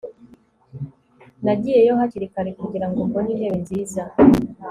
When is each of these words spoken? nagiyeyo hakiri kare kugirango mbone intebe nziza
nagiyeyo 1.43 1.91
hakiri 1.99 2.27
kare 2.33 2.51
kugirango 2.59 2.99
mbone 3.07 3.29
intebe 3.33 3.57
nziza 3.63 4.03